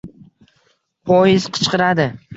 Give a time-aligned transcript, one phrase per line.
[1.11, 2.09] Poezd qichqiradi